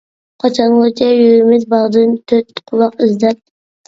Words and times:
قاچانغىچە 0.43 1.09
يۈرىمىز 1.15 1.65
باغدىن 1.73 2.15
تۆت 2.33 2.63
قۇلاق 2.73 2.97
ئىزدەپ. 3.07 3.39